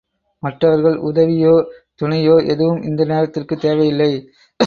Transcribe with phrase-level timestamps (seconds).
[0.39, 1.65] மற்றவர்கள் உதவியோ,
[2.01, 4.29] துணையோ எதுவும் இந்த நேரத்திற்குத் தேவையில்லை.